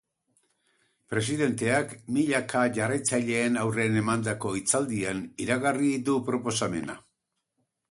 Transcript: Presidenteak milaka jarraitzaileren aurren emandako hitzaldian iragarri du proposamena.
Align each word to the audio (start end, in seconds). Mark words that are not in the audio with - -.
Presidenteak 1.13 1.93
milaka 2.15 2.63
jarraitzaileren 2.79 3.61
aurren 3.67 4.01
emandako 4.03 4.55
hitzaldian 4.61 5.23
iragarri 5.47 5.93
du 6.11 6.19
proposamena. 6.33 7.01